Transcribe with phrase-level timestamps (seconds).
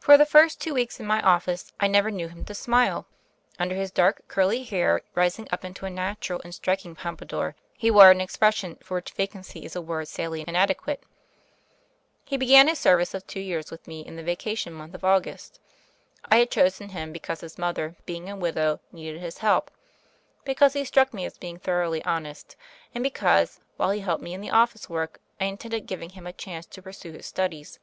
[0.00, 3.06] For the first two weeks in my office I never knew him to smile.
[3.60, 7.88] Under his dark, curly hair, ris ing up into a natural and striking pompadour, he
[7.88, 11.04] wore an expression for which vacancy is a word sadly inadequate.
[12.24, 15.60] He began his service of two years with me in the vacation month of August.
[16.24, 19.70] I had chosen him because his mother, being a widow, needed his help,
[20.44, 22.56] because he struck me as being thor oughly honest,
[22.96, 26.32] and because, while he helped me in the office work, I intended giving him a
[26.32, 27.78] chance to pursue his studies.